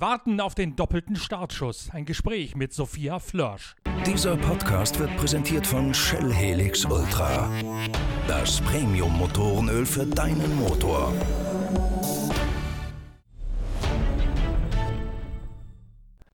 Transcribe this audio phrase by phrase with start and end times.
[0.00, 1.90] Warten auf den doppelten Startschuss.
[1.92, 3.76] Ein Gespräch mit Sophia Flörsch.
[4.06, 7.50] Dieser Podcast wird präsentiert von Shell Helix Ultra.
[8.26, 11.12] Das Premium-Motorenöl für deinen Motor.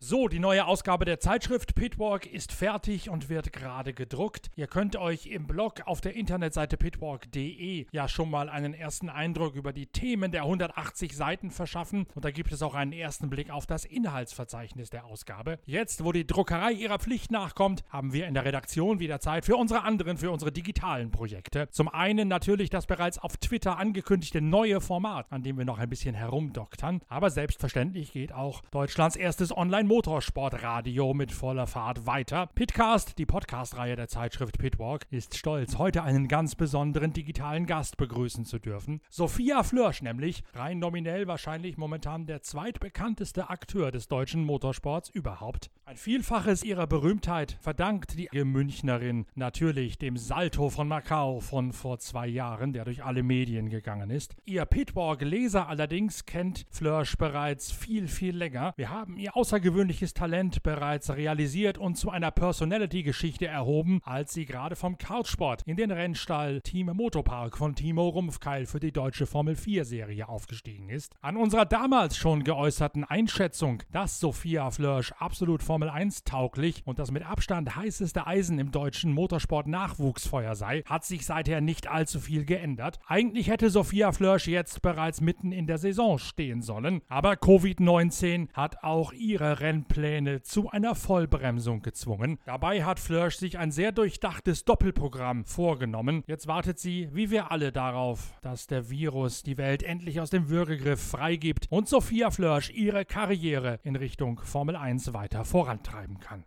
[0.09, 4.53] So, die neue Ausgabe der Zeitschrift Pitwalk ist fertig und wird gerade gedruckt.
[4.54, 9.57] Ihr könnt euch im Blog auf der Internetseite pitwalk.de ja schon mal einen ersten Eindruck
[9.57, 13.50] über die Themen der 180 Seiten verschaffen und da gibt es auch einen ersten Blick
[13.50, 15.58] auf das Inhaltsverzeichnis der Ausgabe.
[15.67, 19.57] Jetzt, wo die Druckerei ihrer Pflicht nachkommt, haben wir in der Redaktion wieder Zeit für
[19.57, 21.68] unsere anderen, für unsere digitalen Projekte.
[21.73, 25.90] Zum einen natürlich das bereits auf Twitter angekündigte neue Format, an dem wir noch ein
[25.90, 32.50] bisschen herumdoktern, aber selbstverständlich geht auch Deutschlands erstes Online- Motorsportradio mit voller Fahrt weiter.
[32.55, 38.45] Pitcast, die Podcast-Reihe der Zeitschrift Pitwalk, ist stolz, heute einen ganz besonderen digitalen Gast begrüßen
[38.45, 39.01] zu dürfen.
[39.09, 45.70] Sophia Flörsch nämlich, rein nominell wahrscheinlich momentan der zweitbekannteste Akteur des deutschen Motorsports überhaupt.
[45.87, 52.27] Ein Vielfaches ihrer Berühmtheit verdankt die Münchnerin natürlich dem Salto von Macau von vor zwei
[52.27, 54.37] Jahren, der durch alle Medien gegangen ist.
[54.45, 58.75] Ihr Pitwalk-Leser allerdings kennt Flörsch bereits viel, viel länger.
[58.77, 64.45] Wir haben ihr außergewöhnlich ungewöhnliches Talent bereits realisiert und zu einer Personality-Geschichte erhoben, als sie
[64.45, 69.55] gerade vom Kartsport in den Rennstall Team Motopark von Timo Rumpfkeil für die deutsche Formel
[69.55, 71.14] 4-Serie aufgestiegen ist.
[71.20, 77.12] An unserer damals schon geäußerten Einschätzung, dass Sophia Flörsch absolut Formel 1 tauglich und das
[77.12, 82.98] mit Abstand heißeste Eisen im deutschen Motorsport-Nachwuchsfeuer sei, hat sich seither nicht allzu viel geändert.
[83.07, 88.83] Eigentlich hätte Sophia Flörsch jetzt bereits mitten in der Saison stehen sollen, aber Covid-19 hat
[88.83, 92.39] auch ihre Rennen Rennpläne zu einer Vollbremsung gezwungen.
[92.47, 96.25] Dabei hat Flörsch sich ein sehr durchdachtes Doppelprogramm vorgenommen.
[96.27, 100.48] Jetzt wartet sie, wie wir alle, darauf, dass der Virus die Welt endlich aus dem
[100.48, 106.45] Würgegriff freigibt und Sophia Flörsch ihre Karriere in Richtung Formel 1 weiter vorantreiben kann.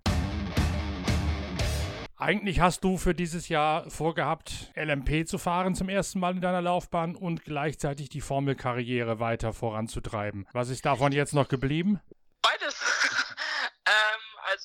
[2.17, 6.61] Eigentlich hast du für dieses Jahr vorgehabt, LMP zu fahren zum ersten Mal in deiner
[6.61, 10.47] Laufbahn und gleichzeitig die Formelkarriere weiter voranzutreiben.
[10.51, 12.01] Was ist davon jetzt noch geblieben?
[12.41, 13.18] Beides.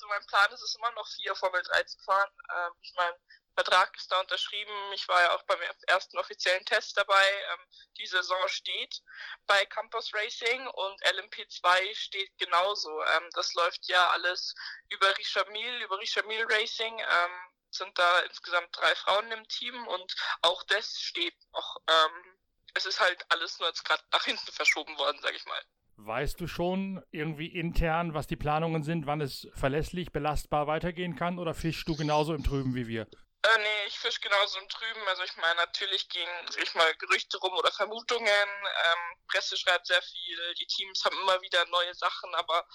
[0.05, 2.29] Also mein Plan ist es immer noch vier Formel 3 zu fahren.
[2.55, 3.17] Ähm, ich meine,
[3.55, 4.73] Vertrag ist da unterschrieben.
[4.93, 7.43] Ich war ja auch beim ersten offiziellen Test dabei.
[7.53, 7.59] Ähm,
[7.97, 9.01] die Saison steht
[9.47, 13.01] bei Campus Racing und LMP2 steht genauso.
[13.03, 14.53] Ähm, das läuft ja alles
[14.89, 16.99] über Richard Mille, über Richard Mille Racing.
[16.99, 17.31] Ähm,
[17.71, 21.77] sind da insgesamt drei Frauen im Team und auch das steht noch.
[21.87, 22.39] Ähm,
[22.73, 25.61] es ist halt alles nur jetzt gerade nach hinten verschoben worden, sag ich mal.
[25.97, 31.39] Weißt du schon irgendwie intern, was die Planungen sind, wann es verlässlich, belastbar weitergehen kann
[31.39, 33.03] oder fischst du genauso im Trüben wie wir?
[33.03, 35.07] Äh, nee, ich fisch genauso im Trüben.
[35.07, 36.29] Also ich meine, natürlich gehen,
[36.61, 38.25] ich mal, Gerüchte rum oder Vermutungen.
[38.27, 42.65] Ähm, Presse schreibt sehr viel, die Teams haben immer wieder neue Sachen, aber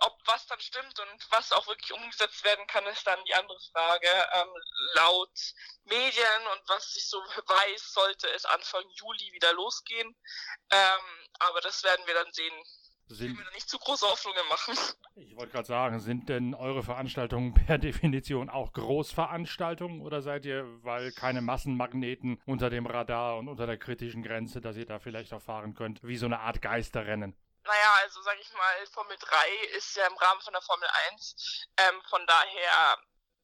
[0.00, 3.58] ob was dann stimmt und was auch wirklich umgesetzt werden kann, ist dann die andere
[3.72, 4.08] Frage.
[4.32, 4.48] Ähm,
[4.94, 5.54] laut
[5.84, 10.16] Medien und was ich so weiß, sollte es Anfang Juli wieder losgehen.
[10.70, 12.54] Ähm, aber das werden wir dann sehen.
[13.08, 14.74] Sind, ich will nicht zu große Hoffnungen machen.
[15.16, 20.64] Ich wollte gerade sagen, sind denn eure Veranstaltungen per Definition auch Großveranstaltungen oder seid ihr,
[20.82, 25.34] weil keine Massenmagneten unter dem Radar und unter der kritischen Grenze, dass ihr da vielleicht
[25.34, 27.36] auch fahren könnt, wie so eine Art Geisterrennen?
[27.64, 31.66] Naja, also sag ich mal, Formel 3 ist ja im Rahmen von der Formel 1.
[31.76, 32.98] Ähm, von daher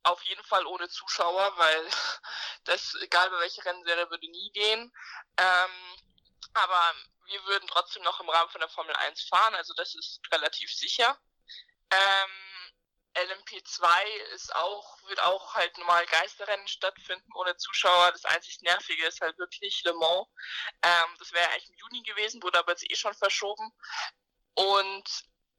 [0.05, 1.91] auf jeden Fall ohne Zuschauer, weil
[2.65, 4.93] das, egal bei welcher Rennserie, würde nie gehen.
[5.37, 5.97] Ähm,
[6.55, 6.95] aber
[7.27, 10.73] wir würden trotzdem noch im Rahmen von der Formel 1 fahren, also das ist relativ
[10.73, 11.19] sicher.
[11.91, 12.48] Ähm,
[13.15, 18.13] LMP2 ist auch, wird auch halt normal Geisterrennen stattfinden ohne Zuschauer.
[18.13, 20.27] Das einzig Nervige ist halt wirklich Le Mans.
[20.83, 23.73] Ähm, das wäre eigentlich im Juni gewesen, wurde aber jetzt eh schon verschoben.
[24.55, 25.09] Und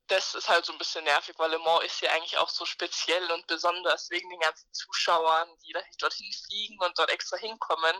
[0.09, 2.65] das ist halt so ein bisschen nervig, weil Le Mans ist ja eigentlich auch so
[2.65, 7.95] speziell und besonders wegen den ganzen Zuschauern, die dorthin fliegen und dort extra hinkommen.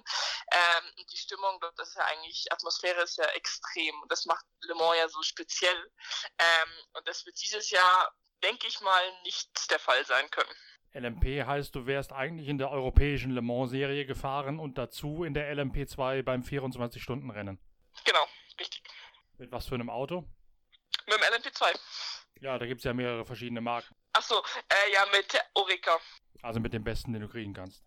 [0.52, 4.75] Ähm, die Stimmung dort ist ja eigentlich, Atmosphäre ist ja extrem und das macht Le
[4.75, 5.92] Mans ja so speziell.
[6.40, 8.12] Ähm, und das wird dieses Jahr
[8.44, 10.50] denke ich mal, nicht der Fall sein können.
[10.94, 15.53] LMP heißt, du wärst eigentlich in der europäischen Le Mans-Serie gefahren und dazu in der
[15.56, 17.59] LMP2 beim 24-Stunden-Rennen.
[18.06, 18.27] Genau,
[18.59, 18.81] richtig.
[19.38, 20.27] Mit was für einem Auto?
[21.06, 21.80] Mit dem LMP2.
[22.41, 23.95] Ja, da gibt es ja mehrere verschiedene Marken.
[24.13, 26.00] Achso, äh, ja, mit Orica.
[26.42, 27.83] Also mit dem besten, den du kriegen kannst.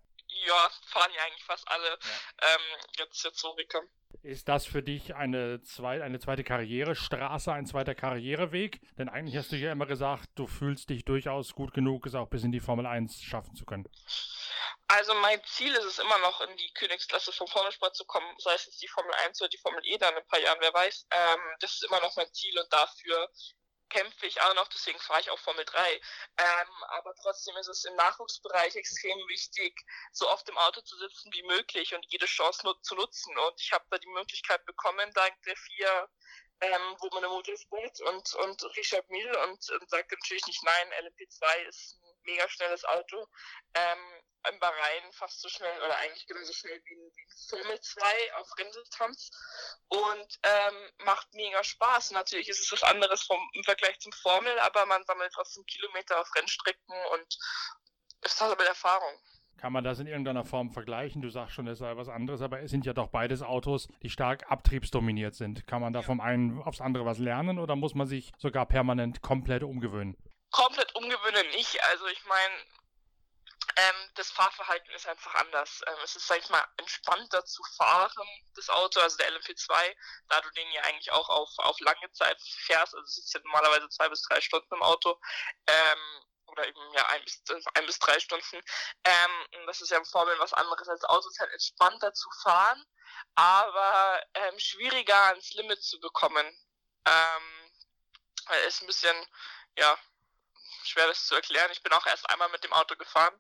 [0.47, 1.89] Ja, fahren ja eigentlich fast alle.
[1.89, 2.55] Ja.
[2.55, 2.61] Ähm,
[2.99, 3.81] jetzt, jetzt Orica.
[4.23, 8.81] Ist das für dich eine, zwei, eine zweite Karrierestraße, ein zweiter Karriereweg?
[8.97, 12.29] Denn eigentlich hast du ja immer gesagt, du fühlst dich durchaus gut genug, es auch
[12.29, 13.89] bis in die Formel 1 schaffen zu können.
[14.87, 18.55] Also mein Ziel ist es immer noch, in die Königsklasse vom Formelsport zu kommen, sei
[18.55, 20.75] es jetzt die Formel 1 oder die Formel E dann in ein paar Jahren, wer
[20.75, 21.07] weiß.
[21.11, 23.31] Ähm, das ist immer noch mein Ziel und dafür
[23.93, 25.95] kämpfe ich auch noch, deswegen fahre ich auch Formel 3.
[25.95, 29.79] Ähm, aber trotzdem ist es im Nachwuchsbereich extrem wichtig,
[30.13, 33.37] so oft im Auto zu sitzen wie möglich und jede Chance nut zu nutzen.
[33.39, 36.09] Und ich habe da die Möglichkeit bekommen, dank der vier
[36.63, 40.93] ähm, wo meine Mutter Motorsport und, und Richard Mill und, und sagt natürlich nicht nein,
[41.05, 43.27] LMP2 ist ein mega schnelles Auto.
[43.75, 48.35] Ähm, in Bahrain fast so schnell oder eigentlich genauso schnell wie ein, wie Formel 2
[48.37, 49.31] auf Renndistanz
[49.89, 52.13] und ähm, macht mega Spaß.
[52.13, 56.21] Natürlich ist es was anderes vom, im Vergleich zum Formel, aber man sammelt trotzdem Kilometer
[56.21, 57.39] auf Rennstrecken und
[58.25, 59.19] ist das aber Erfahrung.
[59.59, 61.23] Kann man das in irgendeiner Form vergleichen?
[61.23, 64.11] Du sagst schon, es sei was anderes, aber es sind ja doch beides Autos, die
[64.11, 65.69] stark abtriebsdominiert sind.
[65.69, 69.23] Kann man da vom einen aufs andere was lernen oder muss man sich sogar permanent
[69.23, 70.17] komplett umgewöhnen?
[70.51, 71.81] Komplett umgewöhnen nicht.
[71.91, 72.55] Also ich meine,
[73.77, 75.81] ähm, das Fahrverhalten ist einfach anders.
[75.87, 79.97] Ähm, es ist, sag ich mal, entspannter zu fahren, das Auto, also der LMP2,
[80.29, 83.41] da du den ja eigentlich auch auf, auf lange Zeit fährst, also es ist ja
[83.45, 85.19] normalerweise zwei bis drei Stunden im Auto.
[85.67, 87.43] Ähm, oder eben ja ein bis,
[87.75, 88.61] ein bis drei Stunden.
[89.05, 92.85] Ähm, das ist ja im Formel was anderes als Autos, halt entspannter zu fahren,
[93.35, 96.47] aber ähm, schwieriger ans Limit zu bekommen.
[97.07, 97.73] Ähm,
[98.67, 99.17] ist ein bisschen,
[99.79, 99.99] ja,
[100.85, 101.71] schwer das zu erklären.
[101.73, 103.35] Ich bin auch erst einmal mit dem Auto gefahren,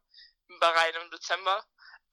[0.60, 1.64] Bahrain im Dezember.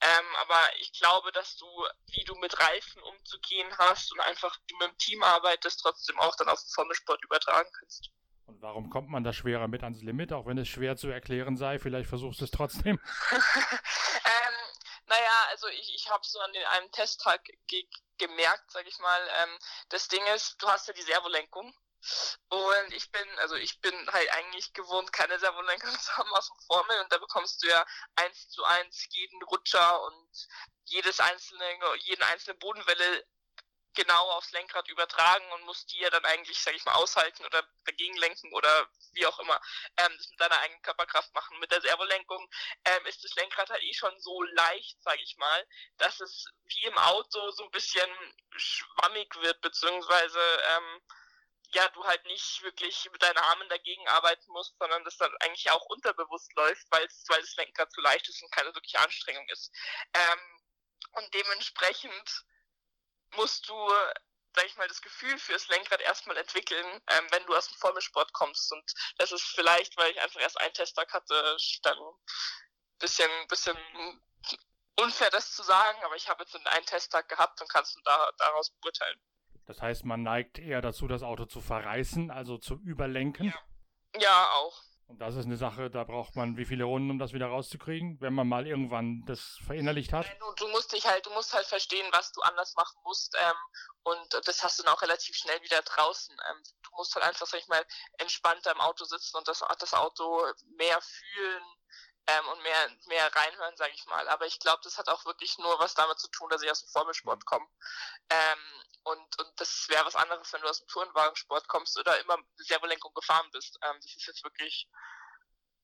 [0.01, 1.65] Ähm, aber ich glaube, dass du,
[2.11, 6.47] wie du mit Reifen umzugehen hast und einfach mit dem Team arbeitest, trotzdem auch dann
[6.47, 8.09] auf den Formelsport übertragen kannst.
[8.45, 11.57] Und warum kommt man da schwerer mit ans Limit, auch wenn es schwer zu erklären
[11.57, 11.79] sei?
[11.79, 12.99] Vielleicht versuchst du es trotzdem.
[13.31, 14.55] ähm,
[15.05, 17.85] naja, also ich, ich habe so an den, einem Testtag ge
[18.17, 19.21] gemerkt, sag ich mal.
[19.43, 19.57] Ähm,
[19.89, 21.73] das Ding ist, du hast ja die Servolenkung.
[22.49, 26.65] Und ich bin, also ich bin halt eigentlich gewohnt, keine Servolenkung zu haben aus dem
[26.67, 27.85] Formel und da bekommst du ja
[28.15, 30.47] eins zu eins jeden Rutscher und
[30.85, 31.65] jedes einzelne,
[31.97, 33.25] jeden einzelne Bodenwelle
[33.93, 37.67] genau aufs Lenkrad übertragen und muss die ja dann eigentlich, sag ich mal, aushalten oder
[37.85, 39.59] dagegen lenken oder wie auch immer,
[39.97, 41.59] ähm, das mit deiner eigenen Körperkraft machen.
[41.59, 42.49] Mit der Servolenkung
[42.85, 45.67] ähm, ist das Lenkrad halt eh schon so leicht, sag ich mal,
[45.97, 48.09] dass es wie im Auto so ein bisschen
[48.55, 51.01] schwammig wird, beziehungsweise ähm,
[51.73, 55.69] ja, du halt nicht wirklich mit deinen Armen dagegen arbeiten musst, sondern das dann eigentlich
[55.71, 59.71] auch unterbewusst läuft, weil das Lenkrad zu leicht ist und keine wirkliche Anstrengung ist.
[60.13, 60.39] Ähm,
[61.11, 62.45] und dementsprechend
[63.35, 63.75] musst du,
[64.55, 68.33] sag ich mal, das Gefühl fürs Lenkrad erstmal entwickeln, ähm, wenn du aus dem Formelsport
[68.33, 68.71] kommst.
[68.71, 73.77] Und das ist vielleicht, weil ich einfach erst einen Testtag hatte, dann ein bisschen, bisschen
[74.95, 78.31] unfair das zu sagen, aber ich habe jetzt einen Testtag gehabt und kannst du da,
[78.37, 79.21] daraus beurteilen.
[79.69, 83.53] Das heißt, man neigt eher dazu, das Auto zu verreißen, also zu überlenken?
[84.15, 84.81] Ja, ja auch.
[85.05, 88.19] Und das ist eine Sache, da braucht man wie viele Runden, um das wieder rauszukriegen,
[88.19, 90.25] wenn man mal irgendwann das verinnerlicht hat?
[90.39, 93.37] Du, du musst dich halt, du musst halt verstehen, was du anders machen musst.
[93.39, 93.55] Ähm,
[94.01, 96.35] und das hast du dann auch relativ schnell wieder draußen.
[96.49, 97.85] Ähm, du musst halt einfach, sag ich mal,
[98.17, 101.63] entspannter im Auto sitzen und das, das Auto mehr fühlen
[102.29, 104.27] ähm, und mehr, mehr reinhören, sage ich mal.
[104.29, 106.81] Aber ich glaube, das hat auch wirklich nur was damit zu tun, dass ich aus
[106.81, 107.65] dem Formelsport komme.
[108.29, 112.37] Ähm, und, und das wäre was anderes, wenn du aus dem Tourenwagensport kommst oder immer
[112.57, 113.79] Servolenkung gefahren bist.
[113.83, 114.87] Ähm, das ist jetzt wirklich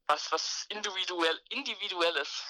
[0.07, 2.43] was, was individuell, individuelles.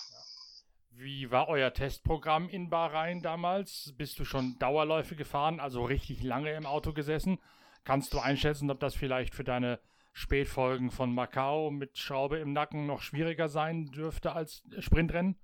[0.89, 3.93] Wie war euer Testprogramm in Bahrain damals?
[3.97, 7.41] Bist du schon Dauerläufe gefahren, also richtig lange im Auto gesessen?
[7.83, 9.79] Kannst du einschätzen, ob das vielleicht für deine
[10.17, 15.35] Spätfolgen von Macau mit Schraube im Nacken noch schwieriger sein dürfte als Sprintrennen?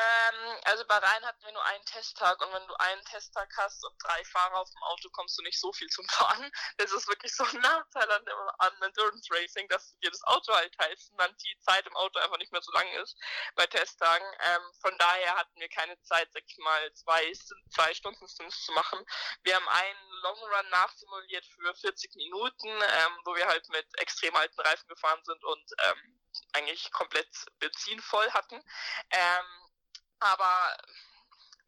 [0.00, 3.84] Ähm, also bei Rhein hatten wir nur einen Testtag und wenn du einen Testtag hast
[3.84, 6.50] und drei Fahrer auf dem Auto, kommst du nicht so viel zum Fahren.
[6.78, 8.24] Das ist wirklich so ein Nachteil an,
[8.58, 12.18] an Endurance Racing, dass dir das Auto halt heißt und dann die Zeit im Auto
[12.20, 13.16] einfach nicht mehr so lang ist
[13.54, 14.26] bei Testtagen.
[14.40, 17.32] Ähm, von daher hatten wir keine Zeit, sag ich mal, zwei,
[17.74, 19.04] zwei Stunden Stints zu machen.
[19.42, 24.34] Wir haben einen Long Run nachsimuliert für 40 Minuten, ähm, wo wir halt mit extrem
[24.36, 26.20] alten Reifen gefahren sind und ähm,
[26.52, 27.28] eigentlich komplett
[27.58, 28.62] Benzin voll hatten.
[29.10, 29.69] Ähm,
[30.20, 30.76] aber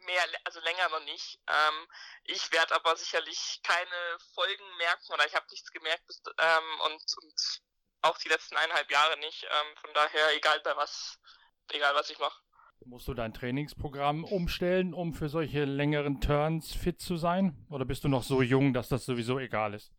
[0.05, 1.41] mehr, also länger noch nicht.
[1.49, 1.89] Ähm,
[2.25, 7.03] ich werde aber sicherlich keine Folgen merken oder ich habe nichts gemerkt bis, ähm, und,
[7.23, 7.61] und
[8.03, 9.45] auch die letzten eineinhalb Jahre nicht.
[9.45, 11.19] Ähm, von daher, egal bei was,
[11.71, 12.41] egal was ich mache.
[12.85, 17.65] Musst du dein Trainingsprogramm umstellen, um für solche längeren Turns fit zu sein?
[17.71, 19.93] Oder bist du noch so jung, dass das sowieso egal ist?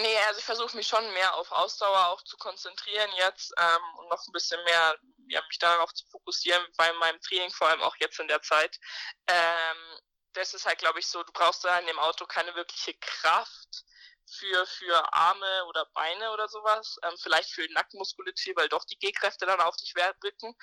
[0.00, 4.08] Nee, also ich versuche mich schon mehr auf Ausdauer auch zu konzentrieren jetzt ähm, und
[4.08, 4.96] noch ein bisschen mehr
[5.28, 8.78] ja, mich darauf zu fokussieren bei meinem Training, vor allem auch jetzt in der Zeit.
[9.26, 9.98] Ähm,
[10.34, 13.84] das ist halt, glaube ich, so, du brauchst da in dem Auto keine wirkliche Kraft
[14.26, 16.96] für, für Arme oder Beine oder sowas.
[17.02, 20.56] Ähm, vielleicht für Nackenmuskulatur, weil doch die G-Kräfte dann auf dich wirken.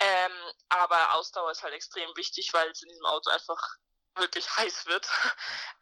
[0.00, 0.32] Ähm,
[0.68, 3.60] aber Ausdauer ist halt extrem wichtig, weil es in diesem Auto einfach
[4.16, 5.08] wirklich heiß wird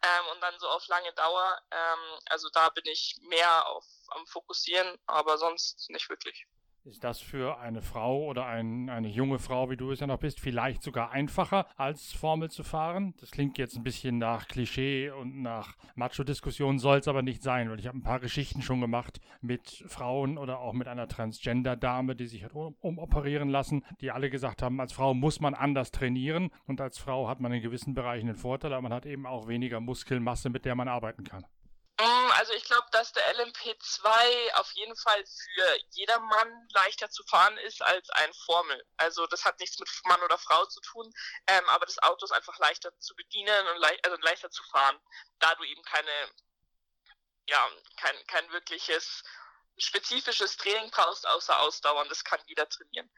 [0.01, 1.61] ähm, und dann so auf lange Dauer.
[1.71, 6.47] Ähm, also da bin ich mehr auf am Fokussieren, aber sonst nicht wirklich.
[6.85, 10.19] Ist das für eine Frau oder ein, eine junge Frau, wie du es ja noch
[10.19, 13.13] bist, vielleicht sogar einfacher, als Formel zu fahren?
[13.21, 17.69] Das klingt jetzt ein bisschen nach Klischee und nach Macho-Diskussion, soll es aber nicht sein,
[17.69, 22.17] weil ich habe ein paar Geschichten schon gemacht mit Frauen oder auch mit einer Transgender-Dame,
[22.17, 26.49] die sich hat umoperieren lassen, die alle gesagt haben, als Frau muss man anders trainieren
[26.67, 29.47] und als Frau hat man in gewissen Bereichen einen Vorteil, aber man hat eben auch
[29.47, 31.45] weniger Muskelmasse, mit der man arbeiten kann.
[31.99, 37.57] Mm, also ich glaube, dass der LMP2 auf jeden Fall für jedermann leichter zu fahren
[37.59, 38.83] ist als ein Formel.
[38.97, 41.11] Also das hat nichts mit Mann oder Frau zu tun,
[41.47, 44.99] ähm, aber das Auto ist einfach leichter zu bedienen und le also leichter zu fahren,
[45.39, 46.11] da du eben keine,
[47.47, 49.23] ja, kein, kein wirkliches
[49.77, 52.09] spezifisches Training brauchst, außer Ausdauern.
[52.09, 53.09] Das kann jeder trainieren.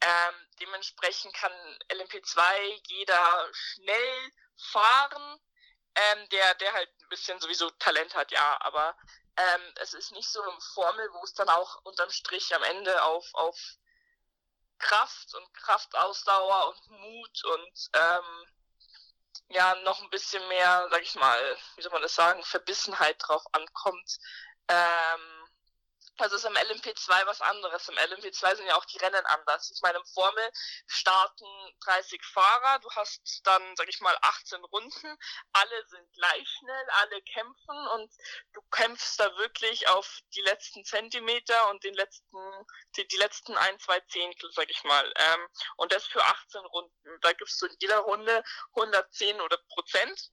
[0.00, 1.52] Ähm, dementsprechend kann
[1.90, 5.40] LMP2 jeder schnell fahren
[5.94, 8.96] ähm, der, der halt ein bisschen sowieso Talent hat, ja, aber
[9.36, 13.02] ähm, es ist nicht so eine Formel, wo es dann auch unterm Strich am Ende
[13.04, 13.58] auf, auf
[14.78, 18.46] Kraft und Kraftausdauer und Mut und ähm,
[19.48, 23.44] ja, noch ein bisschen mehr, sag ich mal, wie soll man das sagen, Verbissenheit drauf
[23.52, 24.18] ankommt.
[24.68, 25.41] Ähm,
[26.22, 27.88] das ist im LMP2 was anderes.
[27.88, 29.70] Im LMP2 sind ja auch die Rennen anders.
[29.74, 30.50] Ich meine, im Formel
[30.86, 31.46] starten
[31.84, 35.18] 30 Fahrer, du hast dann, sag ich mal, 18 Runden,
[35.52, 38.12] alle sind gleich schnell, alle kämpfen und
[38.52, 42.38] du kämpfst da wirklich auf die letzten Zentimeter und den letzten,
[42.96, 45.12] die, die letzten ein, zwei Zehntel, sag ich mal.
[45.16, 47.20] Ähm, und das für 18 Runden.
[47.20, 50.30] Da gibst du in jeder Runde 110 oder Prozent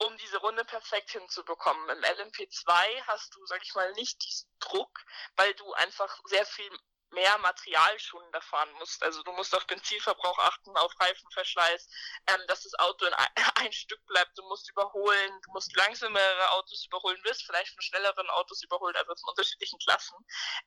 [0.00, 1.88] um diese Runde perfekt hinzubekommen.
[1.90, 5.04] Im LMP2 hast du, sag ich mal, nicht diesen Druck,
[5.36, 6.70] weil du einfach sehr viel
[7.12, 9.02] mehr Material schon fahren musst.
[9.02, 11.88] Also du musst auf Benzinverbrauch achten, auf Reifenverschleiß,
[12.28, 14.38] ähm, dass das Auto in ein, ein, Stück bleibt.
[14.38, 19.12] Du musst überholen, du musst langsamere Autos überholen, wirst vielleicht von schnelleren Autos überholt, also
[19.16, 20.16] von unterschiedlichen Klassen.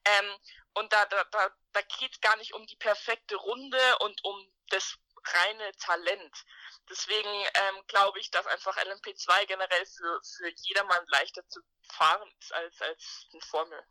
[0.06, 0.38] Ähm,
[0.74, 4.98] und da, da, da, da geht gar nicht um die perfekte Runde und um das
[5.26, 6.46] reine Talent.
[6.90, 12.54] Deswegen ähm, glaube ich, dass einfach LMP2 generell für, für jedermann leichter zu fahren ist
[12.54, 13.84] als, als eine Formel.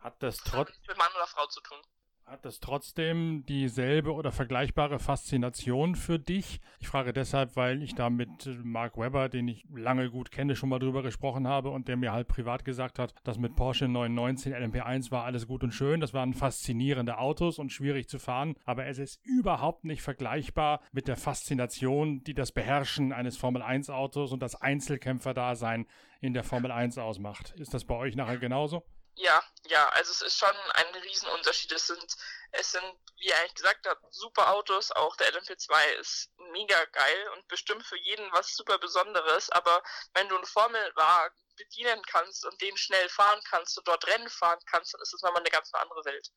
[0.00, 0.70] Hat das trotz.
[0.86, 1.80] Mit Mann oder Frau zu tun.
[2.24, 6.60] Hat das trotzdem dieselbe oder vergleichbare Faszination für dich?
[6.78, 10.70] Ich frage deshalb, weil ich da mit Mark Webber, den ich lange gut kenne, schon
[10.70, 14.54] mal drüber gesprochen habe und der mir halt privat gesagt hat, dass mit Porsche 919
[14.54, 16.00] LMP1 war alles gut und schön.
[16.00, 21.08] Das waren faszinierende Autos und schwierig zu fahren, aber es ist überhaupt nicht vergleichbar mit
[21.08, 25.86] der Faszination, die das Beherrschen eines Formel 1 Autos und das Einzelkämpferdasein
[26.20, 27.52] in der Formel 1 ausmacht.
[27.58, 28.84] Ist das bei euch nachher genauso?
[29.14, 31.72] Ja, ja, also es ist schon ein Riesenunterschied.
[31.72, 32.16] Es sind,
[32.52, 32.84] es sind,
[33.18, 34.90] wie er eigentlich gesagt hat, super Autos.
[34.90, 39.50] Auch der LMP2 ist mega geil und bestimmt für jeden was super Besonderes.
[39.50, 39.82] Aber
[40.14, 44.60] wenn du einen Formelwagen bedienen kannst und den schnell fahren kannst und dort Rennen fahren
[44.66, 46.30] kannst, dann ist es nochmal eine ganz andere Welt.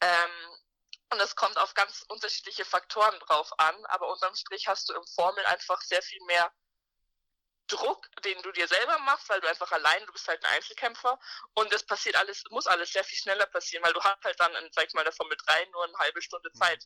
[0.00, 0.56] Ähm,
[1.12, 5.06] und es kommt auf ganz unterschiedliche Faktoren drauf an, aber unterm Strich hast du im
[5.14, 6.50] Formel einfach sehr viel mehr
[7.68, 11.18] Druck, den du dir selber machst, weil du einfach allein, du bist halt ein Einzelkämpfer
[11.54, 14.54] und es passiert alles, muss alles sehr viel schneller passieren, weil du hast halt dann,
[14.56, 16.58] in, sag ich mal, der Formel 3 nur eine halbe Stunde mhm.
[16.58, 16.84] Zeit,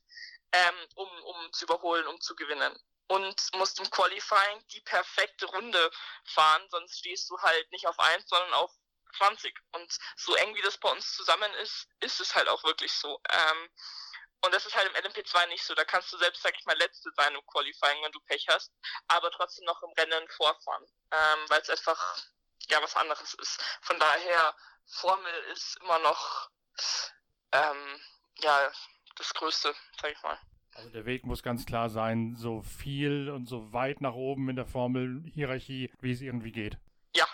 [0.52, 2.78] ähm, um, um zu überholen, um zu gewinnen.
[3.08, 5.90] Und musst im Qualifying die perfekte Runde
[6.24, 8.72] fahren, sonst stehst du halt nicht auf 1, sondern auf
[9.18, 9.54] 20.
[9.72, 13.20] Und so eng wie das bei uns zusammen ist, ist es halt auch wirklich so.
[13.30, 13.70] Ähm,
[14.44, 15.74] und das ist halt im LMP2 nicht so.
[15.74, 18.72] Da kannst du selbst, sag ich mal, Letzte sein im Qualifying, wenn du Pech hast,
[19.08, 22.18] aber trotzdem noch im Rennen vorfahren, ähm, weil es einfach
[22.68, 23.62] ja was anderes ist.
[23.82, 24.54] Von daher,
[24.86, 26.50] Formel ist immer noch
[27.52, 28.00] ähm,
[28.38, 28.70] ja
[29.16, 30.38] das Größte, sag ich mal.
[30.74, 34.56] Also der Weg muss ganz klar sein, so viel und so weit nach oben in
[34.56, 36.76] der Formel-Hierarchie, wie es irgendwie geht.
[37.14, 37.26] Ja,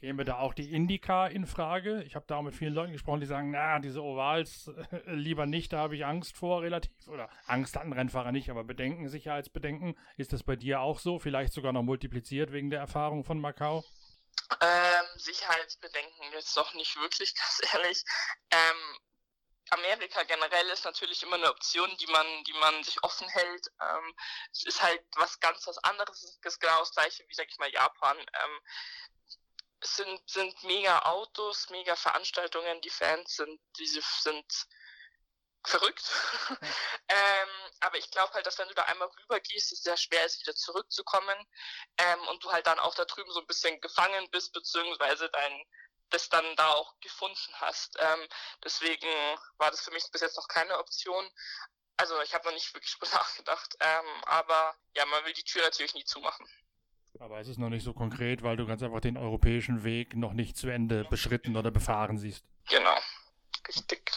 [0.00, 2.04] Käme da auch die Indica in Frage?
[2.04, 5.44] Ich habe da auch mit vielen Leuten gesprochen, die sagen, na, diese Ovals äh, lieber
[5.44, 6.92] nicht, da habe ich Angst vor, relativ.
[7.08, 9.98] Oder Angst hatten Rennfahrer nicht, aber Bedenken, Sicherheitsbedenken.
[10.16, 11.18] Ist das bei dir auch so?
[11.18, 13.84] Vielleicht sogar noch multipliziert wegen der Erfahrung von Macau?
[14.60, 18.04] Ähm, Sicherheitsbedenken jetzt doch nicht wirklich, ganz ehrlich.
[18.52, 18.98] Ähm,
[19.70, 23.66] Amerika generell ist natürlich immer eine Option, die man, die man sich offen hält.
[23.80, 24.14] Ähm,
[24.52, 26.22] es ist halt was ganz was anderes.
[26.22, 28.16] Es ist genau das gleiche wie, sag ich mal, Japan.
[28.16, 28.60] Ähm,
[29.80, 34.66] es sind, sind mega Autos, mega Veranstaltungen, die Fans sind, diese sind
[35.64, 36.10] verrückt.
[37.08, 37.48] ähm,
[37.80, 40.40] aber ich glaube halt, dass wenn du da einmal rüber gehst, es sehr schwer ist,
[40.40, 41.36] wieder zurückzukommen.
[41.98, 45.64] Ähm, und du halt dann auch da drüben so ein bisschen gefangen bist, beziehungsweise dein
[46.10, 47.96] das dann da auch gefunden hast.
[47.98, 48.28] Ähm,
[48.64, 49.08] deswegen
[49.58, 51.30] war das für mich bis jetzt noch keine Option.
[51.98, 53.76] Also ich habe noch nicht wirklich drüber nachgedacht.
[53.80, 56.48] Ähm, aber ja, man will die Tür natürlich nie zumachen.
[57.20, 60.32] Aber es ist noch nicht so konkret, weil du ganz einfach den europäischen Weg noch
[60.32, 62.44] nicht zu Ende beschritten oder befahren siehst.
[62.68, 62.96] Genau,
[63.66, 64.10] richtig.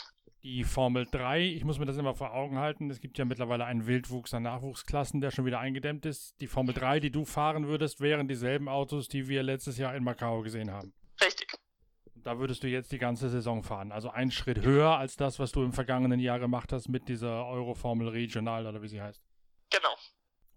[0.43, 3.65] Die Formel 3, ich muss mir das immer vor Augen halten, es gibt ja mittlerweile
[3.65, 6.39] einen Wildwuchs an Nachwuchsklassen, der schon wieder eingedämmt ist.
[6.41, 10.03] Die Formel 3, die du fahren würdest, wären dieselben Autos, die wir letztes Jahr in
[10.03, 10.93] Macau gesehen haben.
[11.24, 11.53] Richtig.
[12.15, 13.91] Da würdest du jetzt die ganze Saison fahren.
[13.91, 17.46] Also einen Schritt höher als das, was du im vergangenen Jahr gemacht hast mit dieser
[17.48, 19.24] Euroformel Regional oder wie sie heißt.
[19.72, 19.96] Genau.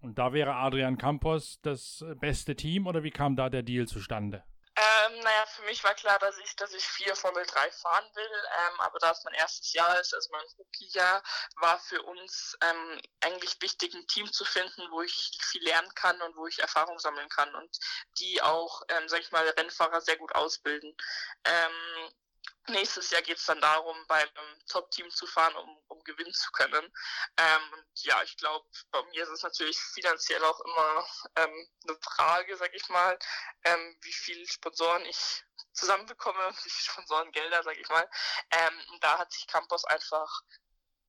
[0.05, 4.45] Und da wäre Adrian Campos das beste Team oder wie kam da der Deal zustande?
[4.77, 8.31] Ähm, naja, für mich war klar, dass ich, dass ich vier Formel 3 fahren will,
[8.69, 11.23] ähm, aber da es mein erstes Jahr ist, also mein Rookie-Jahr,
[11.57, 16.21] war für uns ähm, eigentlich wichtig, ein Team zu finden, wo ich viel lernen kann
[16.21, 17.79] und wo ich Erfahrung sammeln kann und
[18.19, 20.95] die auch, ähm, sag ich mal, Rennfahrer sehr gut ausbilden.
[21.47, 22.11] Ähm,
[22.69, 26.51] Nächstes Jahr geht es dann darum, bei einem Top-Team zu fahren, um, um gewinnen zu
[26.53, 26.93] können.
[27.37, 31.99] Ähm, und ja, ich glaube, bei mir ist es natürlich finanziell auch immer ähm, eine
[32.01, 33.19] Frage, sag ich mal,
[33.65, 38.09] ähm, wie viel Sponsoren ich zusammenbekomme, wie viel Sponsorengelder, sag ich mal.
[38.51, 40.43] Ähm, da hat sich Campus einfach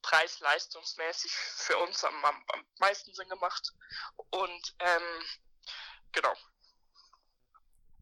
[0.01, 3.71] preis-leistungsmäßig für uns am, am, am meisten Sinn gemacht.
[4.29, 5.25] Und ähm,
[6.11, 6.35] genau.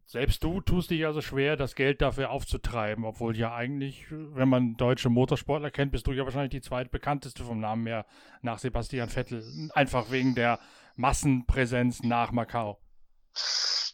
[0.06, 4.76] Selbst du tust dich also schwer, das Geld dafür aufzutreiben, obwohl ja eigentlich, wenn man
[4.76, 8.06] deutsche Motorsportler kennt, bist du ja wahrscheinlich die zweitbekannteste vom Namen her
[8.42, 9.70] nach Sebastian Vettel.
[9.72, 10.60] Einfach wegen der
[10.96, 12.80] Massenpräsenz nach Macau.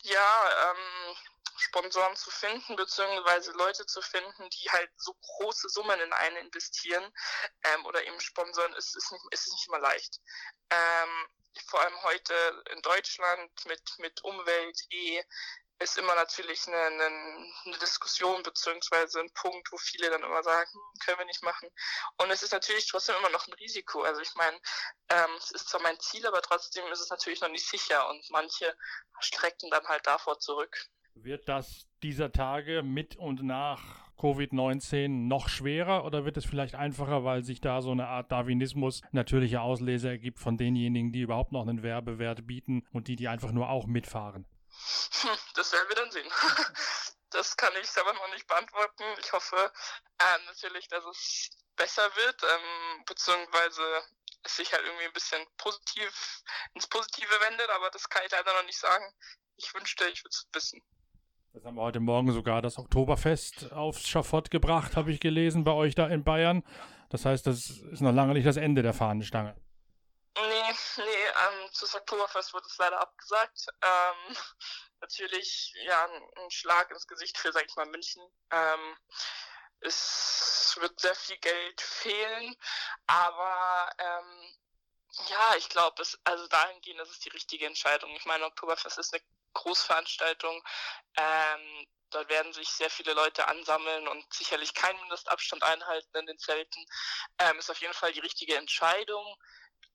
[0.02, 1.16] Ja, ähm,
[1.56, 7.04] Sponsoren zu finden, beziehungsweise Leute zu finden, die halt so große Summen in einen investieren
[7.62, 10.20] ähm, oder eben Sponsoren, ist, ist, nicht, ist nicht immer leicht.
[10.70, 11.26] Ähm,
[11.68, 12.34] vor allem heute
[12.74, 15.22] in Deutschland mit, mit Umwelt, eh,
[15.80, 20.80] ist immer natürlich eine, eine, Diskussion beziehungsweise ein Punkt, wo viele dann immer sagen, hm,
[21.04, 21.68] können wir nicht machen.
[22.18, 24.02] Und es ist natürlich trotzdem immer noch ein Risiko.
[24.02, 24.56] Also ich meine,
[25.08, 28.22] ähm, es ist zwar mein Ziel, aber trotzdem ist es natürlich noch nicht sicher und
[28.30, 28.76] manche
[29.20, 30.86] strecken dann halt davor zurück.
[31.14, 33.80] Wird das dieser Tage mit und nach
[34.18, 39.00] Covid-19 noch schwerer oder wird es vielleicht einfacher, weil sich da so eine Art Darwinismus
[39.12, 43.52] natürliche Auslese ergibt von denjenigen, die überhaupt noch einen Werbewert bieten und die, die einfach
[43.52, 44.46] nur auch mitfahren?
[45.22, 46.30] Hm, das werden wir dann sehen.
[47.32, 49.04] Das kann ich selber noch nicht beantworten.
[49.20, 53.82] Ich hoffe äh, natürlich, dass es besser wird, ähm, beziehungsweise
[54.42, 56.42] es sich halt irgendwie ein bisschen positiv
[56.74, 59.04] ins Positive wendet, aber das kann ich leider noch nicht sagen.
[59.56, 60.82] Ich wünschte, ich würde es wissen.
[61.52, 65.72] Das haben wir heute Morgen sogar das Oktoberfest aufs Schafott gebracht, habe ich gelesen, bei
[65.72, 66.64] euch da in Bayern.
[67.10, 69.56] Das heißt, das ist noch lange nicht das Ende der Fahnenstange.
[70.36, 73.66] Nee, nee, ähm, zu Oktoberfest wurde es leider abgesagt.
[73.82, 74.36] Ähm,
[75.00, 78.22] natürlich, ja, ein, Schlag ins Gesicht für, sag ich mal, München.
[78.50, 78.96] Ähm,
[79.80, 82.54] es wird sehr viel Geld fehlen,
[83.06, 84.58] aber ähm,
[85.28, 88.10] ja, ich glaube, es, also dahingehend ist es die richtige Entscheidung.
[88.16, 89.22] Ich meine, Oktoberfest ist eine
[89.54, 90.62] Großveranstaltung.
[91.16, 96.38] Ähm, dort werden sich sehr viele Leute ansammeln und sicherlich keinen Mindestabstand einhalten in den
[96.38, 96.84] Zelten.
[97.38, 99.36] Ähm, ist auf jeden Fall die richtige Entscheidung.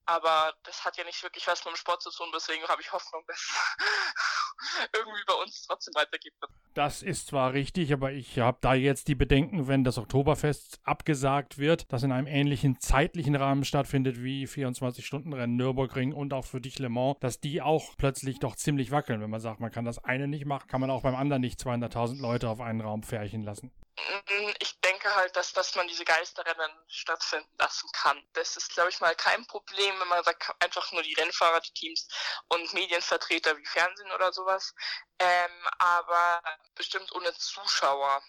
[0.06, 2.92] Aber das hat ja nicht wirklich was mit dem Sport zu tun, deswegen habe ich
[2.92, 3.52] Hoffnung, dass
[4.94, 6.32] irgendwie bei uns trotzdem weitergeht.
[6.74, 11.58] Das ist zwar richtig, aber ich habe da jetzt die Bedenken, wenn das Oktoberfest abgesagt
[11.58, 16.78] wird, das in einem ähnlichen zeitlichen Rahmen stattfindet wie 24-Stunden-Rennen Nürburgring und auch für dich
[16.78, 19.20] Le Mans, dass die auch plötzlich doch ziemlich wackeln.
[19.20, 21.58] Wenn man sagt, man kann das eine nicht machen, kann man auch beim anderen nicht
[21.58, 23.72] 200.000 Leute auf einen Raum färchen lassen.
[23.98, 28.22] Mm, ich denke halt, dass, dass man diese Geisterrennen stattfinden lassen kann.
[28.32, 31.72] Das ist, glaube ich, mal kein Problem, wenn man sagt, einfach nur die Rennfahrer, die
[31.72, 32.08] Teams
[32.48, 34.74] und Medienvertreter wie Fernsehen oder sowas.
[35.18, 36.42] Ähm, aber
[36.74, 38.22] bestimmt ohne Zuschauer.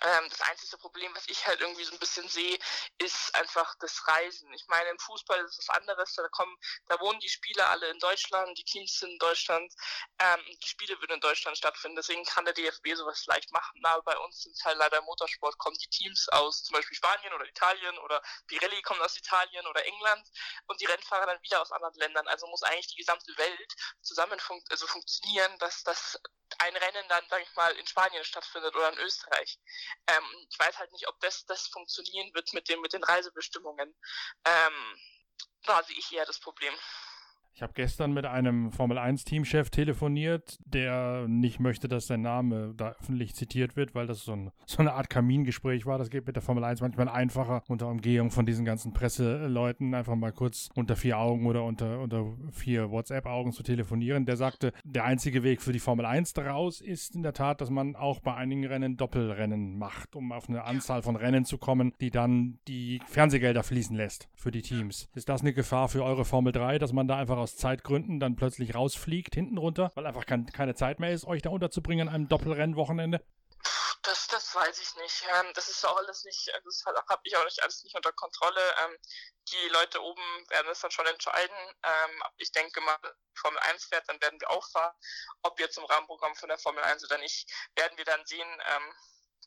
[0.00, 2.58] Ähm, das einzige Problem, was ich halt irgendwie so ein bisschen sehe,
[2.98, 4.52] ist einfach das Reisen.
[4.52, 6.14] Ich meine, im Fußball ist es was anderes.
[6.14, 9.72] Da kommen, da wohnen die Spieler alle in Deutschland, die Teams sind in Deutschland,
[10.18, 11.96] ähm, die Spiele würden in Deutschland stattfinden.
[11.96, 13.84] Deswegen kann der DFB sowas leicht machen.
[13.84, 16.96] Aber bei uns sind es halt leider im Motorsport, kommen die Teams aus zum Beispiel
[16.96, 20.26] Spanien oder Italien oder Pirelli kommt aus Italien oder England
[20.66, 22.26] und die Rennfahrer dann wieder aus anderen Ländern.
[22.28, 26.18] Also muss eigentlich die gesamte Welt zusammen fun also funktionieren, dass das
[26.58, 29.58] ein Rennen dann, sag ich mal, in Spanien stattfindet oder in Österreich.
[30.06, 33.94] Ähm, ich weiß halt nicht, ob das, das funktionieren wird mit, dem, mit den Reisebestimmungen.
[34.44, 35.00] Ähm,
[35.64, 36.74] da sehe ich eher das Problem.
[37.56, 42.74] Ich habe gestern mit einem Formel 1 Teamchef telefoniert, der nicht möchte, dass sein Name
[42.76, 45.96] da öffentlich zitiert wird, weil das so, ein, so, eine Art Kamingespräch war.
[45.96, 50.16] Das geht mit der Formel 1 manchmal einfacher unter Umgehung von diesen ganzen Presseleuten einfach
[50.16, 54.26] mal kurz unter vier Augen oder unter, unter vier WhatsApp-Augen zu telefonieren.
[54.26, 57.70] Der sagte, der einzige Weg für die Formel 1 daraus ist in der Tat, dass
[57.70, 61.94] man auch bei einigen Rennen Doppelrennen macht, um auf eine Anzahl von Rennen zu kommen,
[62.02, 65.08] die dann die Fernsehgelder fließen lässt für die Teams.
[65.14, 68.18] Ist das eine Gefahr für eure Formel 3, dass man da einfach aus aus Zeitgründen
[68.18, 72.08] dann plötzlich rausfliegt hinten runter, weil einfach kein, keine Zeit mehr ist, euch da unterzubringen
[72.08, 73.24] an einem Doppelrennwochenende?
[74.02, 75.24] Das, das weiß ich nicht.
[75.32, 78.60] Ähm, das ist auch alles nicht, das habe ich auch nicht alles nicht unter Kontrolle.
[78.84, 78.96] Ähm,
[79.52, 81.56] die Leute oben werden es dann schon entscheiden.
[81.84, 82.98] Ähm, ich denke mal,
[83.36, 84.94] Formel 1 fährt, dann werden wir auch fahren.
[85.42, 88.48] Ob jetzt im Rahmenprogramm von der Formel 1 oder nicht, werden wir dann sehen.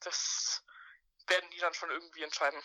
[0.05, 0.63] Das
[1.27, 2.61] werden die dann schon irgendwie entscheiden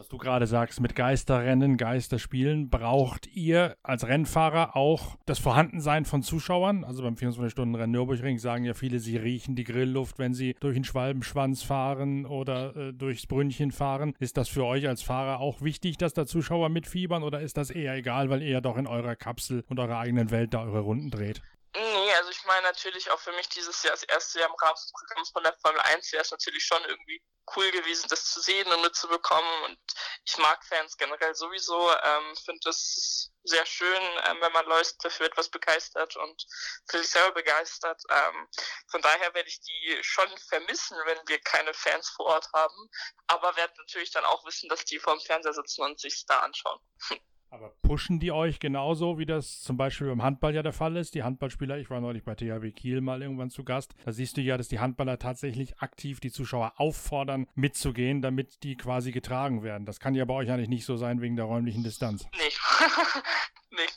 [0.00, 6.22] was du gerade sagst, mit Geisterrennen, Geisterspielen, braucht ihr als Rennfahrer auch das Vorhandensein von
[6.22, 6.84] Zuschauern?
[6.84, 10.84] Also beim 24-Stunden-Rennen Nürburgring sagen ja viele, sie riechen die Grillluft, wenn sie durch den
[10.84, 14.14] Schwalbenschwanz fahren oder äh, durchs Brünnchen fahren.
[14.18, 17.68] Ist das für euch als Fahrer auch wichtig, dass da Zuschauer mitfiebern oder ist das
[17.68, 21.10] eher egal, weil ihr doch in eurer Kapsel und eurer eigenen Welt da eure Runden
[21.10, 21.42] dreht?
[21.72, 24.74] Nee, also ich meine natürlich auch für mich dieses Jahr das erste Jahr im Rahmen
[24.74, 27.22] des Programms von der Formel 1 wäre es natürlich schon irgendwie
[27.56, 29.64] cool gewesen, das zu sehen und mitzubekommen.
[29.64, 29.78] Und
[30.24, 35.24] ich mag Fans generell sowieso, ähm, finde es sehr schön, ähm, wenn man Leute für
[35.24, 36.44] etwas begeistert und
[36.88, 38.02] für sich selber begeistert.
[38.10, 38.48] Ähm,
[38.90, 42.90] von daher werde ich die schon vermissen, wenn wir keine Fans vor Ort haben,
[43.28, 46.80] aber werde natürlich dann auch wissen, dass die vorm Fernseher sitzen und sich da anschauen.
[47.52, 51.16] Aber pushen die euch genauso, wie das zum Beispiel beim Handball ja der Fall ist?
[51.16, 54.40] Die Handballspieler, ich war neulich bei THW Kiel mal irgendwann zu Gast, da siehst du
[54.40, 59.84] ja, dass die Handballer tatsächlich aktiv die Zuschauer auffordern, mitzugehen, damit die quasi getragen werden.
[59.84, 62.24] Das kann ja bei euch eigentlich nicht so sein wegen der räumlichen Distanz.
[62.32, 62.40] Nee.
[63.70, 63.88] nee,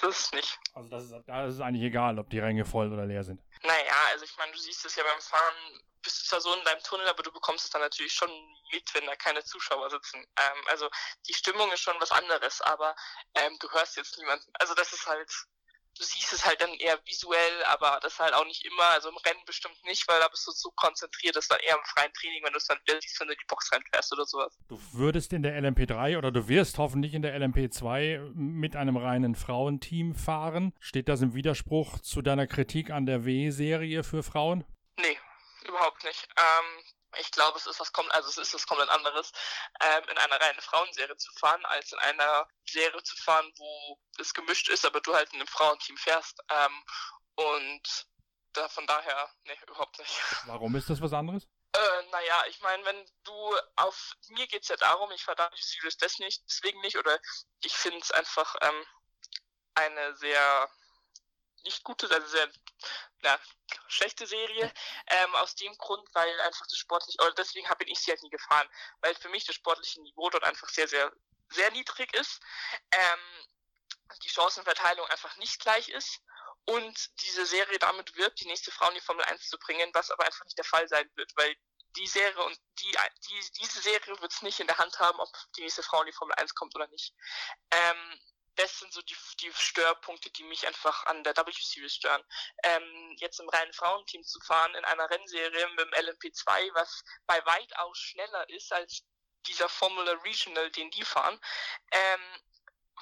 [0.00, 0.58] das ist nicht.
[0.74, 3.40] Also das ist, da ist es eigentlich egal, ob die Ränge voll oder leer sind.
[3.64, 6.64] Naja, also ich meine, du siehst es ja beim Fahren bist du zwar so in
[6.64, 8.30] deinem Tunnel, aber du bekommst es dann natürlich schon
[8.72, 10.18] mit, wenn da keine Zuschauer sitzen.
[10.18, 10.88] Ähm, also
[11.28, 12.94] die Stimmung ist schon was anderes, aber
[13.34, 14.50] ähm, du hörst jetzt niemanden.
[14.54, 15.30] Also das ist halt,
[15.98, 18.84] du siehst es halt dann eher visuell, aber das halt auch nicht immer.
[18.84, 21.84] Also im Rennen bestimmt nicht, weil da bist du so konzentriert, dass da eher im
[21.84, 24.58] freien Training, wenn du es dann wieder siehst, wenn du die Box reinfährst oder sowas.
[24.68, 29.34] Du würdest in der LMP3 oder du wirst hoffentlich in der LMP2 mit einem reinen
[29.34, 30.72] Frauenteam fahren.
[30.80, 34.64] Steht das im Widerspruch zu deiner Kritik an der W-Serie für Frauen?
[35.62, 36.28] Überhaupt nicht.
[36.36, 36.84] Ähm,
[37.18, 39.32] ich glaube, es ist was kommt, also es ist was komplett anderes,
[39.80, 44.32] ähm, in einer reinen Frauenserie zu fahren, als in einer Serie zu fahren, wo es
[44.32, 46.40] gemischt ist, aber du halt in einem Frauenteam fährst.
[46.48, 46.84] Ähm,
[47.34, 48.06] und
[48.52, 50.12] da, von daher, nee, überhaupt nicht.
[50.46, 51.46] Warum ist das was anderes?
[51.72, 55.96] Äh, naja, ich meine, wenn du auf mir geht es ja darum, ich fahre Series
[55.98, 57.18] das nicht, deswegen nicht, oder
[57.62, 58.86] ich finde es einfach ähm,
[59.74, 60.68] eine sehr
[61.64, 62.48] nicht gute, also sehr
[63.22, 63.38] na,
[63.88, 64.72] schlechte Serie,
[65.06, 68.30] ähm, aus dem Grund, weil einfach das sportliche, oder deswegen habe ich sie halt nie
[68.30, 68.68] gefahren,
[69.00, 71.12] weil für mich das sportliche Niveau dort einfach sehr, sehr,
[71.50, 72.40] sehr niedrig ist,
[72.92, 73.46] ähm,
[74.22, 76.20] die Chancenverteilung einfach nicht gleich ist.
[76.66, 80.10] Und diese Serie damit wirbt, die nächste Frau in die Formel 1 zu bringen, was
[80.10, 81.56] aber einfach nicht der Fall sein wird, weil
[81.96, 82.96] die Serie und die,
[83.28, 86.06] die diese Serie wird es nicht in der Hand haben, ob die nächste Frau in
[86.06, 87.14] die Formel 1 kommt oder nicht.
[87.70, 88.20] Ähm,
[88.60, 92.22] das sind so die, die Störpunkte, die mich einfach an der W-Series stören.
[92.62, 97.44] Ähm, jetzt im reinen Frauenteam zu fahren in einer Rennserie mit dem LMP2, was bei
[97.46, 99.04] weitaus schneller ist als
[99.46, 101.40] dieser Formula Regional, den die fahren,
[101.92, 102.20] ähm,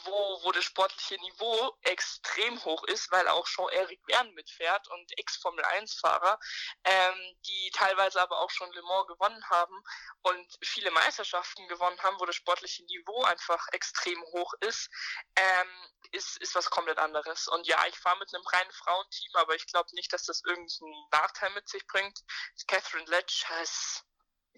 [0.04, 5.18] wo, wo das sportliche Niveau extrem hoch ist, weil auch schon Eric Bern mitfährt und
[5.18, 6.38] Ex-Formel-1-Fahrer,
[6.84, 9.74] ähm, die teilweise aber auch schon Le Mans gewonnen haben
[10.22, 14.88] und viele Meisterschaften gewonnen haben, wo das sportliche Niveau einfach extrem hoch ist,
[15.36, 17.48] ähm, ist, ist was komplett anderes.
[17.48, 21.08] Und ja, ich fahre mit einem reinen Frauenteam, aber ich glaube nicht, dass das irgendeinen
[21.12, 22.18] Nachteil mit sich bringt.
[22.66, 24.04] Catherine Letch ist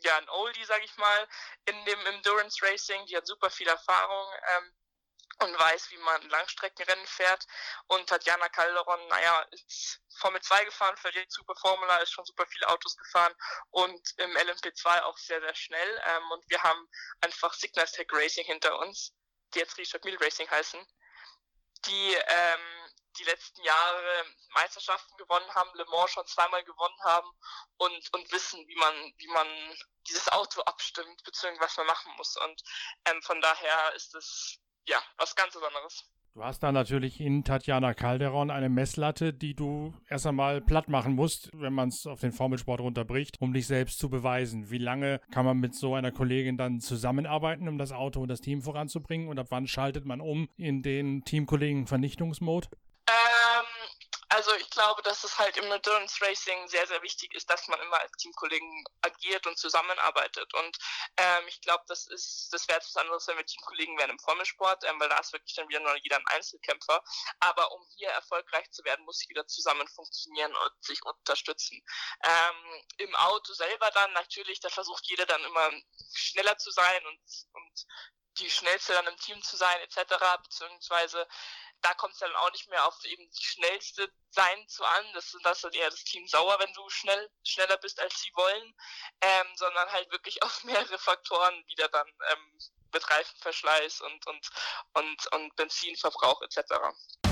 [0.04, 1.28] ja ein Oldie, sag ich mal,
[1.66, 3.04] in dem Endurance Racing.
[3.06, 4.32] Die hat super viel Erfahrung.
[4.48, 4.74] Ähm,
[5.38, 7.46] und weiß, wie man Langstreckenrennen fährt.
[7.86, 12.68] Und Tatjana Calderon, naja, ist Formel 2 gefahren, verliert super Formula, ist schon super viele
[12.68, 13.34] Autos gefahren
[13.70, 16.02] und im LMP2 auch sehr, sehr schnell.
[16.04, 16.88] Ähm, und wir haben
[17.20, 19.12] einfach Signals Tech Racing hinter uns,
[19.54, 20.86] die jetzt Richard Mill Racing heißen,
[21.86, 27.28] die ähm, die letzten Jahre Meisterschaften gewonnen haben, Le Mans schon zweimal gewonnen haben
[27.78, 29.48] und, und wissen, wie man, wie man
[30.08, 32.36] dieses Auto abstimmt, beziehungsweise was man machen muss.
[32.36, 32.62] Und
[33.06, 36.10] ähm, von daher ist es ja, was ganz Besonderes.
[36.32, 41.14] Du hast da natürlich in Tatjana Calderon eine Messlatte, die du erst einmal platt machen
[41.14, 44.70] musst, wenn man es auf den Formelsport runterbricht, um dich selbst zu beweisen.
[44.70, 48.40] Wie lange kann man mit so einer Kollegin dann zusammenarbeiten, um das Auto und das
[48.40, 49.26] Team voranzubringen?
[49.26, 52.70] Und ab wann schaltet man um in den Teamkollegen Vernichtungsmod?
[54.30, 57.66] Also ich ich glaube, dass es halt im Endurance Racing sehr, sehr wichtig ist, dass
[57.66, 60.54] man immer als Teamkollegen agiert und zusammenarbeitet.
[60.54, 60.78] Und
[61.16, 64.84] ähm, ich glaube, das ist, das wäre etwas anderes, wenn wir Teamkollegen wären im Formelsport,
[64.84, 67.02] ähm, weil da ist wirklich dann wieder nur jeder ein Einzelkämpfer.
[67.40, 71.82] Aber um hier erfolgreich zu werden, muss jeder zusammen funktionieren und sich unterstützen.
[72.22, 75.72] Ähm, Im Auto selber dann natürlich, da versucht jeder dann immer
[76.14, 77.20] schneller zu sein und,
[77.54, 77.86] und
[78.40, 80.14] die schnellste dann im Team zu sein, etc.
[80.42, 81.26] Beziehungsweise
[81.82, 85.12] da kommt es dann auch nicht mehr auf eben die schnellste sein zu an.
[85.14, 88.74] Das, das dann eher das Team sauer, wenn du schnell, schneller bist, als sie wollen,
[89.20, 92.58] ähm, sondern halt wirklich auf mehrere Faktoren wieder dann ähm,
[92.92, 94.50] mit Reifenverschleiß und, und,
[94.94, 97.29] und, und Benzinverbrauch etc.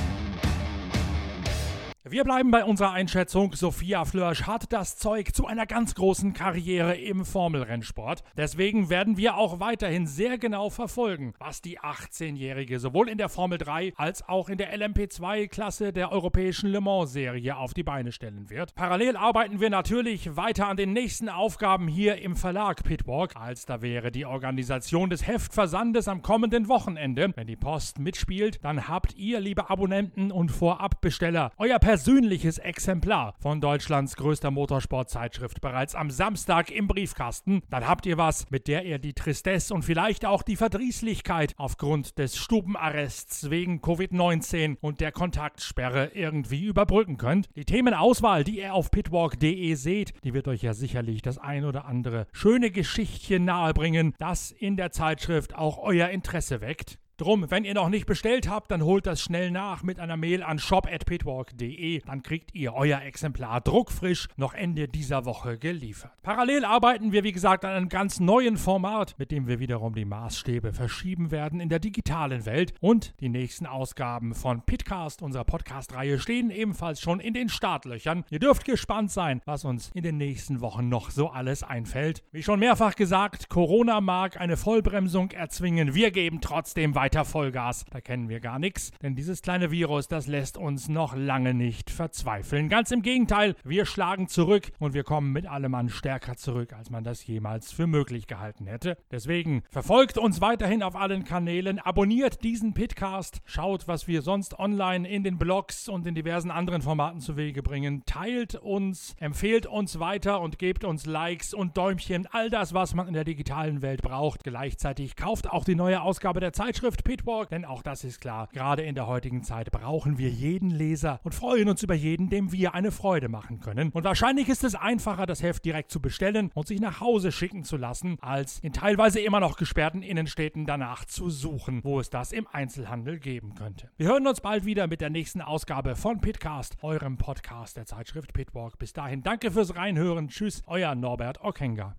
[2.04, 3.54] Wir bleiben bei unserer Einschätzung.
[3.54, 8.22] Sophia Flörsch hat das Zeug zu einer ganz großen Karriere im Formelrennsport.
[8.36, 13.58] Deswegen werden wir auch weiterhin sehr genau verfolgen, was die 18-Jährige sowohl in der Formel
[13.58, 18.76] 3 als auch in der LMP2-Klasse der europäischen Le Mans-Serie auf die Beine stellen wird.
[18.76, 23.82] Parallel arbeiten wir natürlich weiter an den nächsten Aufgaben hier im Verlag Pitwalk, als da
[23.82, 27.32] wäre die Organisation des Heftversandes am kommenden Wochenende.
[27.34, 33.62] Wenn die Post mitspielt, dann habt ihr, liebe Abonnenten und Vorabbesteller, euer persönliches Exemplar von
[33.62, 38.98] Deutschlands größter Motorsportzeitschrift bereits am Samstag im Briefkasten, dann habt ihr was, mit der ihr
[38.98, 46.10] die Tristesse und vielleicht auch die Verdrießlichkeit aufgrund des Stubenarrests wegen Covid-19 und der Kontaktsperre
[46.12, 47.48] irgendwie überbrücken könnt.
[47.56, 51.86] Die Themenauswahl, die ihr auf pitwalk.de seht, die wird euch ja sicherlich das ein oder
[51.86, 56.98] andere schöne Geschichtchen nahebringen, das in der Zeitschrift auch euer Interesse weckt.
[57.18, 60.44] Drum, wenn ihr noch nicht bestellt habt, dann holt das schnell nach mit einer Mail
[60.44, 62.00] an shop@pitwalk.de.
[62.06, 66.12] Dann kriegt ihr euer Exemplar druckfrisch noch Ende dieser Woche geliefert.
[66.22, 70.04] Parallel arbeiten wir, wie gesagt, an einem ganz neuen Format, mit dem wir wiederum die
[70.04, 72.72] Maßstäbe verschieben werden in der digitalen Welt.
[72.78, 78.26] Und die nächsten Ausgaben von Pitcast, unserer Podcast-Reihe, stehen ebenfalls schon in den Startlöchern.
[78.30, 82.22] Ihr dürft gespannt sein, was uns in den nächsten Wochen noch so alles einfällt.
[82.30, 85.96] Wie schon mehrfach gesagt, Corona mag eine Vollbremsung erzwingen.
[85.96, 87.86] Wir geben trotzdem weiter weiter Vollgas.
[87.90, 91.90] Da kennen wir gar nichts, denn dieses kleine Virus, das lässt uns noch lange nicht
[91.90, 92.68] verzweifeln.
[92.68, 96.90] Ganz im Gegenteil, wir schlagen zurück und wir kommen mit allem an stärker zurück, als
[96.90, 98.98] man das jemals für möglich gehalten hätte.
[99.10, 105.08] Deswegen verfolgt uns weiterhin auf allen Kanälen, abonniert diesen Pitcast, schaut, was wir sonst online
[105.08, 109.98] in den Blogs und in diversen anderen Formaten zu Wege bringen, teilt uns, empfehlt uns
[109.98, 114.02] weiter und gebt uns Likes und Däumchen, all das, was man in der digitalen Welt
[114.02, 114.44] braucht.
[114.44, 118.48] Gleichzeitig kauft auch die neue Ausgabe der Zeitschrift Zeitschrift Pitwalk, denn auch das ist klar,
[118.52, 122.52] gerade in der heutigen Zeit brauchen wir jeden Leser und freuen uns über jeden, dem
[122.52, 123.90] wir eine Freude machen können.
[123.90, 127.64] Und wahrscheinlich ist es einfacher, das Heft direkt zu bestellen und sich nach Hause schicken
[127.64, 132.32] zu lassen, als in teilweise immer noch gesperrten Innenstädten danach zu suchen, wo es das
[132.32, 133.90] im Einzelhandel geben könnte.
[133.96, 138.32] Wir hören uns bald wieder mit der nächsten Ausgabe von Pitcast, eurem Podcast der Zeitschrift
[138.32, 138.78] Pitwalk.
[138.78, 140.28] Bis dahin danke fürs Reinhören.
[140.28, 141.94] Tschüss, euer Norbert Okenga.